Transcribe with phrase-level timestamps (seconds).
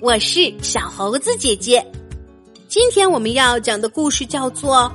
[0.00, 1.84] 我是小猴子姐姐。
[2.68, 4.92] 今天我们要讲的故事叫做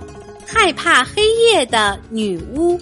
[0.47, 2.77] 《害怕黑夜的女巫》，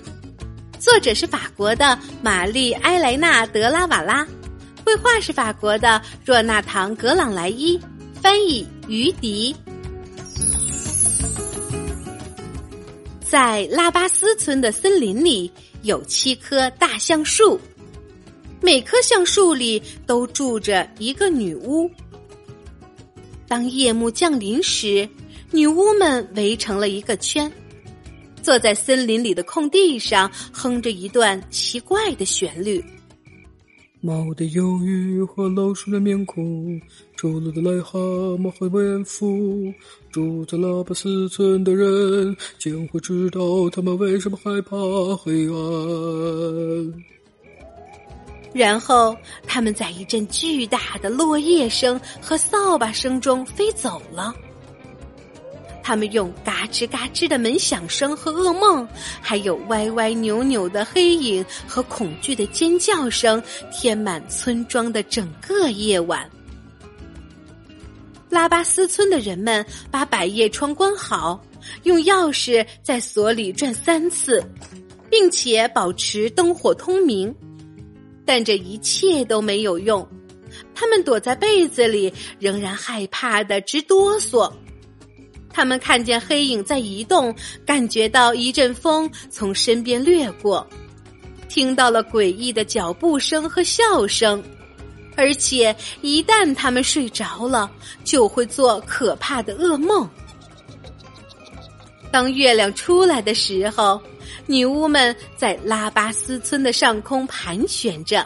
[0.77, 4.23] 作者是法国的玛丽埃莱娜德拉瓦拉，
[4.85, 7.79] 绘画是法国的若纳唐格朗莱伊，
[8.21, 9.55] 翻译于迪。
[13.27, 15.51] 在拉巴斯村的森林里
[15.81, 17.59] 有七棵大橡树，
[18.61, 21.89] 每棵橡树里都住着一个女巫。
[23.51, 25.05] 当夜幕降临时，
[25.51, 27.51] 女巫们围成了一个圈，
[28.41, 32.81] 坐在森林里的空地上，哼着一段奇怪的旋律。
[33.99, 36.79] 猫的忧郁和老鼠的面孔，
[37.17, 37.99] 丑陋的癞蛤
[38.37, 39.69] 蟆和蝙蝠，
[40.13, 44.77] 住在拉巴斯村的人将会知道他们为什么害怕
[45.17, 47.03] 黑暗。
[48.53, 49.15] 然后，
[49.47, 54.33] 他们在一阵巨大的落叶声和扫把声中飞走了。
[55.83, 58.87] 他们用嘎吱嘎吱的门响声和噩梦，
[59.19, 66.29] 还有歪歪扭扭的黑影和恐惧的尖叫声，填满村庄的整个夜晚。
[68.29, 71.41] 拉巴斯村的人们把百叶窗关好，
[71.83, 74.41] 用钥匙在锁里转三次，
[75.09, 77.33] 并且保持灯火通明。
[78.33, 80.07] 但这一切都没有用，
[80.73, 84.49] 他们躲在被子里，仍然害怕的直哆嗦。
[85.49, 90.65] 他们看见黑影在移动，感觉到一阵风从身边掠过，
[91.49, 94.41] 听到了诡异的脚步声和笑声，
[95.17, 97.69] 而且一旦他们睡着了，
[98.05, 100.09] 就会做可怕的噩梦。
[102.13, 104.01] 当月亮出来的时候，
[104.45, 108.25] 女巫们在拉巴斯村的上空盘旋着，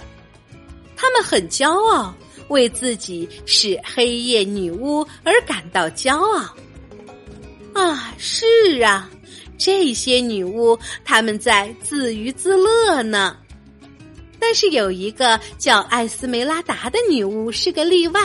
[0.95, 2.13] 她们很骄傲，
[2.47, 6.55] 为自己是黑夜女巫而感到骄傲。
[7.73, 8.45] 啊，是
[8.83, 9.09] 啊，
[9.57, 13.37] 这些女巫她们在自娱自乐呢。
[14.39, 18.21] 但是有一个叫艾斯梅拉达的女巫是个例外。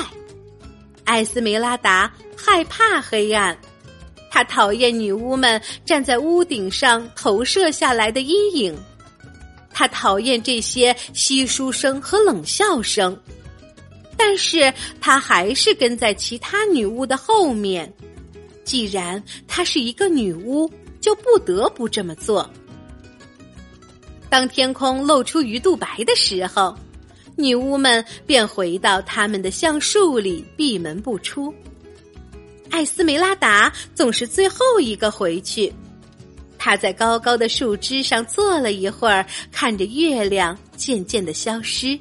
[1.04, 3.58] 艾斯梅拉达害怕黑暗，
[4.30, 8.78] 他讨厌女巫们站在屋顶上投射下来的阴影，
[9.72, 13.14] 他讨厌这些稀疏声和冷笑声。
[14.16, 17.92] 但是他还是跟在其他女巫的后面。
[18.62, 20.70] 既然她是一个女巫，
[21.00, 22.48] 就不得不这么做。
[24.28, 26.76] 当天空露出鱼肚白的时候，
[27.34, 31.52] 女巫们便回到他们的橡树里闭门不出。
[32.70, 35.72] 艾斯梅拉达总是最后一个回去，
[36.56, 41.98] 她在高高的树枝上坐了一会儿，看着月亮渐渐的消失。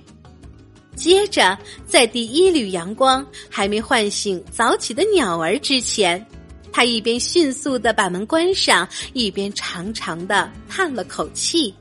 [0.96, 6.26] 接着，在第一缕阳光还没唤醒早起的鸟儿之前。
[6.72, 11.74] 他一边迅速的把门关上，一边长长的叹了口气：“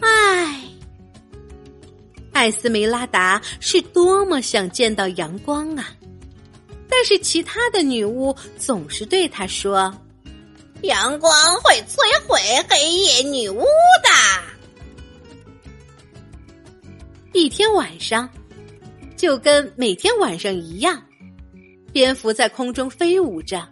[0.00, 0.64] 唉，
[2.32, 5.94] 艾斯梅拉达是多么想见到阳光啊！
[7.00, 9.90] 但是其他的女巫总是对他说
[10.84, 11.96] ：‘阳光会摧
[12.28, 12.38] 毁
[12.68, 14.10] 黑夜女巫的。’
[17.32, 18.28] 一天晚上，
[19.16, 21.02] 就跟每天晚上一样。”
[21.90, 23.66] 蝙蝠在空中飞舞着，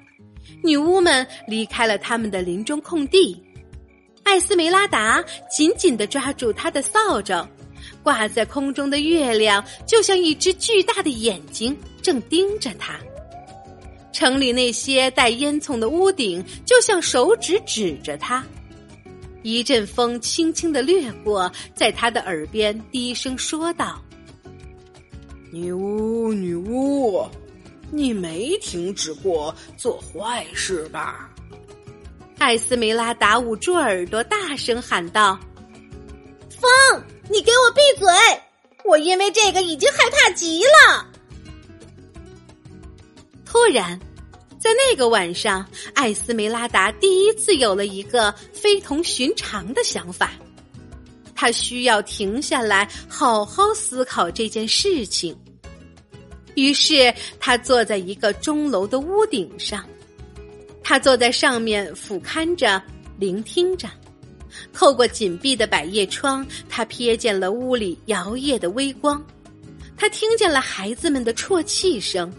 [0.64, 3.44] 女巫们离开了他们的林中空地。
[4.22, 7.46] 艾斯梅拉达紧紧的抓住她的扫帚，
[8.02, 12.98] 挂在空中的月亮就像一只巨大的眼睛，正盯着她。
[14.12, 18.44] 城里那些带烟囱的屋顶就像手指指着他。
[19.42, 24.02] 一阵风轻轻的掠过，在他的耳边低声说道
[25.52, 27.26] ：“女巫，女巫。”
[27.90, 31.30] 你没停止过做坏事吧？
[32.36, 35.38] 艾斯梅拉达捂住耳朵，大声喊道
[36.60, 38.06] ：“风，你给我闭嘴！
[38.84, 41.07] 我因为这个已经害怕极了。”
[43.50, 43.98] 突然，
[44.60, 50.32] 在那个晚上，艾斯梅拉达第一次有了一个非同寻常的想法，
[51.34, 55.34] 他需要停下来，好好思考这件事情。
[56.56, 59.82] 于是，他坐在一个钟楼的屋顶上，
[60.82, 62.82] 他坐在上面俯瞰着，
[63.18, 63.88] 聆听着。
[64.74, 69.24] 透过紧闭的百叶窗，他瞥见了屋里摇曳的微光，
[69.96, 72.30] 他听见了孩子们的啜泣声，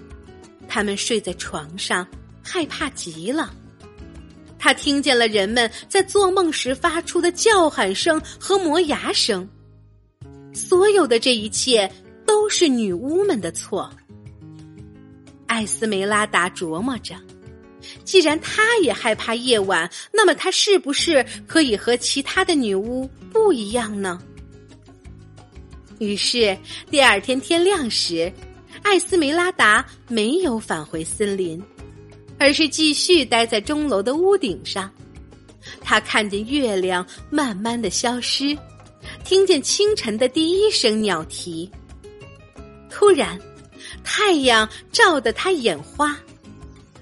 [0.70, 2.08] 他们睡在床上，
[2.42, 3.54] 害怕极了。
[4.58, 9.48] 他听见了人们在做梦时发出的叫喊声和磨牙声。
[10.54, 11.90] 所有的这一切
[12.26, 13.90] 都是女巫们的错。
[15.48, 17.16] 艾斯梅拉达琢磨着。
[18.04, 24.22] 既然她也害怕夜晚，那么她是不是可以和其他的女巫不一样呢？
[26.00, 26.56] 于是
[26.92, 28.32] 第二天天亮时，
[28.82, 31.62] 艾斯梅拉达没有返回森林，
[32.38, 34.90] 而是继续待在钟楼的屋顶上。
[35.82, 38.58] 他看见月亮慢慢的消失，
[39.24, 41.70] 听见清晨的第一声鸟啼。
[42.90, 43.40] 突然，
[44.04, 46.18] 太阳照得他眼花。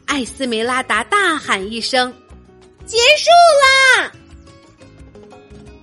[0.05, 2.13] 艾斯梅拉达大喊一声
[2.85, 3.29] ：“结束
[4.01, 4.11] 啦！”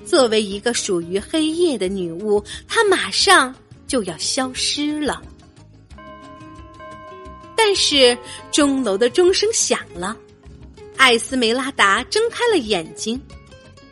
[0.04, 3.54] 作为一个属于黑夜的女巫，她马上
[3.86, 5.22] 就要消失了。
[7.56, 8.16] 但是
[8.52, 10.16] 钟楼的钟声响了，
[10.96, 13.20] 艾斯梅拉达睁开了眼睛，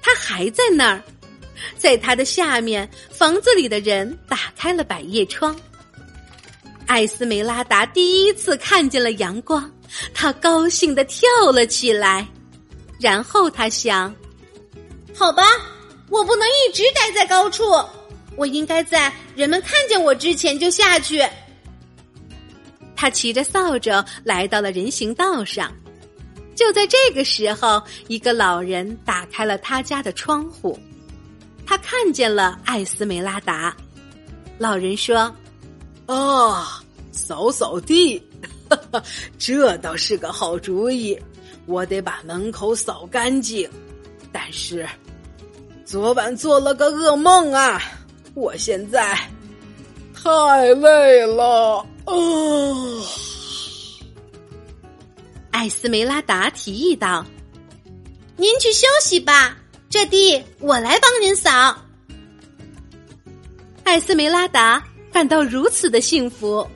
[0.00, 1.02] 她还在那儿，
[1.76, 5.54] 在她的下面，房子里的人打开了百叶窗。
[6.86, 9.70] 艾斯梅拉达第一次看见了阳光。
[10.14, 12.26] 他高兴的跳了起来，
[12.98, 14.14] 然后他想
[15.14, 15.44] ：“好吧，
[16.08, 17.64] 我不能一直待在高处，
[18.34, 21.22] 我应该在人们看见我之前就下去。”
[23.02, 23.90] 他骑着扫帚
[24.22, 25.72] 来到了人行道上。
[26.54, 30.78] 就在这个时候，一个老人打开了他家的窗户，
[31.66, 33.76] 他看见了艾斯梅拉达。
[34.56, 35.34] 老人说
[36.06, 38.22] ：“啊，扫扫地。
[39.36, 41.18] ”这倒是个好主意，
[41.66, 43.68] 我得把门口扫干净。
[44.30, 44.88] 但是
[45.84, 47.82] 昨晚做了个噩梦啊，
[48.34, 49.18] 我现在
[50.14, 51.84] 太累了。
[52.12, 53.02] 哦！
[55.50, 57.24] 艾斯梅拉达提议道
[58.36, 59.56] ：“您去休息吧，
[59.88, 61.76] 这地我来帮您扫。”
[63.84, 64.82] 艾斯梅拉达
[65.12, 66.66] 感到如此的幸福。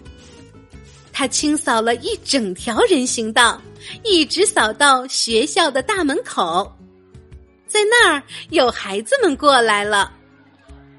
[1.12, 3.60] 他清扫了一整条人行道，
[4.04, 6.70] 一直扫到学校的大门口，
[7.66, 10.12] 在那儿有孩子们过来了。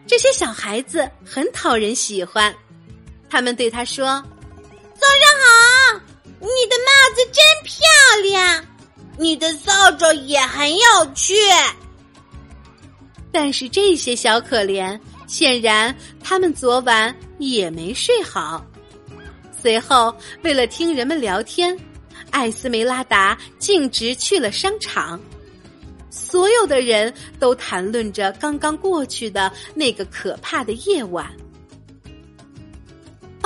[0.07, 2.55] 这些小孩子很讨人喜欢，
[3.29, 4.05] 他们对他说
[4.95, 6.01] ：“早上好，
[6.39, 7.79] 你的帽子真漂
[8.23, 8.65] 亮，
[9.17, 11.35] 你的扫帚也很有趣。”
[13.31, 18.65] 但是这些小可怜，显然他们昨晚也没睡好。
[19.61, 21.77] 随后，为了听人们聊天，
[22.31, 25.19] 艾斯梅拉达径直去了商场。
[26.09, 31.29] 所有的人都谈论着刚刚过去的那个可怕的夜晚。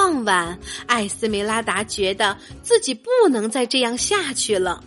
[0.01, 0.57] 傍晚，
[0.87, 4.83] 艾斯梅拉达觉得自己不能再这样下去了。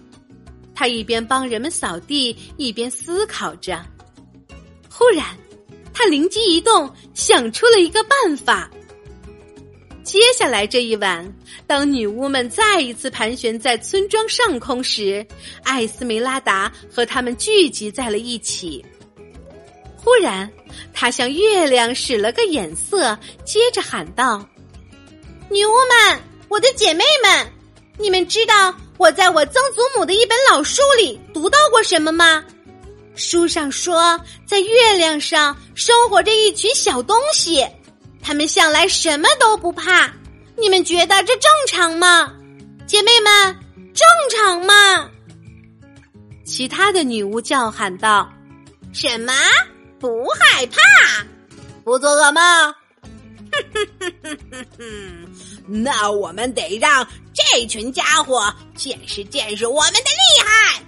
[0.74, 3.80] 他一边帮人们扫地，一边思考着。
[4.90, 5.24] 忽然，
[5.92, 8.68] 他灵机一动，想出了一个办法。
[10.02, 11.32] 接下来这一晚，
[11.64, 15.24] 当女巫们再一次盘旋在村庄上空时，
[15.62, 18.84] 艾斯梅拉达和他们聚集在了一起。
[19.94, 20.50] 忽然，
[20.92, 24.44] 他向月亮使了个眼色，接着喊道
[25.54, 27.52] ：“女巫们，我的姐妹们，
[27.96, 32.42] 你们知道我在我曾祖母的一本老书里读到过什么吗？
[33.14, 37.64] 书上说，在月亮上生活着一群小东西。”
[38.20, 40.12] 他们向来什么都不怕，
[40.56, 42.32] 你们觉得这正常吗？
[42.84, 43.56] 姐妹们，
[43.94, 44.04] 正
[44.36, 45.08] 常吗？
[46.44, 48.28] 其他的女巫叫喊道
[48.92, 49.32] ：“什么？
[50.00, 50.80] 不害怕？
[51.84, 52.74] 不做噩梦？
[55.66, 60.82] 那我们得让这群家伙见识见识我们的厉害。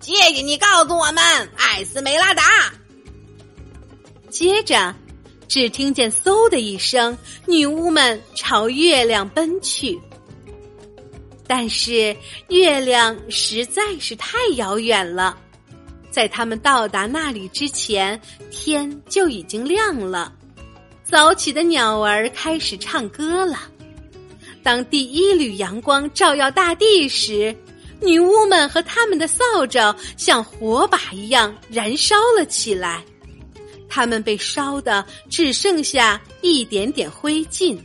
[0.00, 2.72] 谢谢你告诉我们，艾斯梅拉达。”
[4.30, 4.94] 接着。
[5.48, 10.00] 只听见“嗖”的一声，女巫们朝月亮奔去。
[11.46, 12.16] 但是
[12.48, 15.36] 月亮实在是太遥远了，
[16.10, 18.18] 在他们到达那里之前，
[18.50, 20.32] 天就已经亮了。
[21.12, 23.68] 早起的鸟儿开始唱歌了。
[24.62, 27.54] 当第一缕阳光照耀大地时，
[28.00, 33.04] 女巫们和他们的扫帚像火把一样燃烧了起来。
[33.90, 37.78] 他们被烧的只剩下一点点灰烬，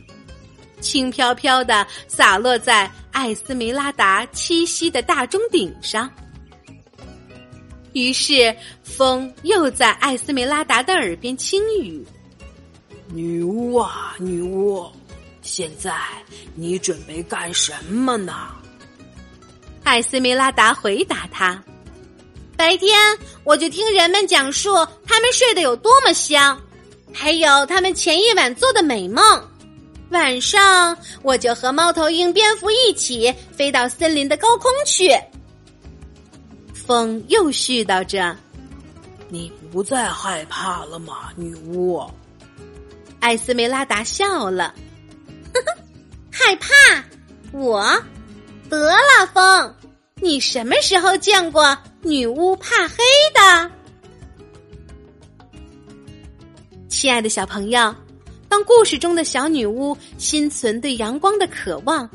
[0.80, 6.10] 轻飘飘的洒落在艾斯梅拉达栖息的大钟顶上。
[7.92, 12.02] 于是，风又在艾斯梅拉达的耳边轻语
[13.08, 14.86] ：“女巫啊，女巫，
[15.42, 15.94] 现在
[16.54, 18.48] 你准备干什么呢？”
[19.84, 21.62] 艾斯梅拉达回答他。
[22.56, 22.98] 白天
[23.44, 24.74] 我就听人们讲述
[25.06, 26.60] 他们睡得有多么香，
[27.12, 29.22] 还有他们前一晚做的美梦。
[30.10, 35.10] 晚上我就和猫头鹰、蝙蝠一起飞到森林的高空去。
[36.74, 38.36] 风又絮叨着
[39.28, 42.02] ：“你不再害怕了吗，女巫？”
[43.20, 44.74] 艾斯梅拉达笑了
[45.52, 45.76] ：“呵呵，
[46.30, 46.68] 害怕？
[47.52, 47.82] 我？
[48.68, 49.74] 得了，风！
[50.16, 52.96] 你什么时候见过女巫怕黑
[53.34, 53.70] 的？”
[56.88, 57.94] 亲爱的小朋友。
[58.50, 62.08] 当故事中的小女巫心存对阳光的渴望，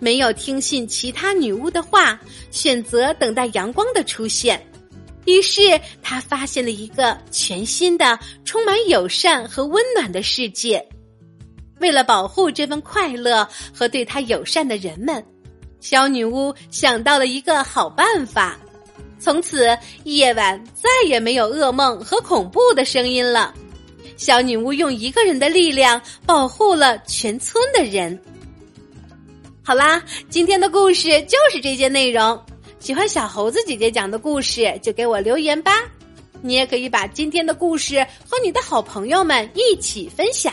[0.00, 2.18] 没有听信其他女巫的话，
[2.50, 4.60] 选择等待阳光的出现。
[5.26, 5.60] 于是，
[6.02, 10.84] 他发现了一个全新的、充满友善和温暖的世界。
[11.80, 15.22] 为了保护这份快乐和对他友善的人们，
[15.80, 18.56] 小女巫想到了一个好办法。
[19.18, 23.52] 从此，夜晚再也没有噩梦和恐怖的声音了。
[24.16, 28.18] 小女巫用一个人的力量保护了全村的人。
[29.62, 32.40] 好啦，今天的故事就是这些内容。
[32.78, 35.72] 喜欢小猴子姐姐讲的故事，就给我留言吧。
[36.42, 40.52] 你也可以把今天的故事和你的好朋友们一起分享。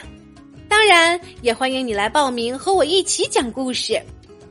[0.68, 4.02] 当然，也欢迎你来报名和我一起讲故事。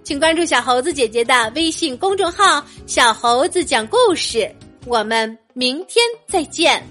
[0.05, 4.49] 请关注小猴子姐姐的微信公众号“小猴子讲故事”。
[4.87, 6.85] 我们明天再见。